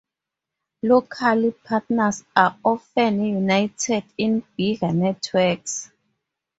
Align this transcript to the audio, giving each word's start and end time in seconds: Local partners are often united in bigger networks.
Local 0.81 1.51
partners 1.63 2.23
are 2.35 2.57
often 2.65 3.23
united 3.23 4.03
in 4.17 4.41
bigger 4.57 4.91
networks. 4.91 5.91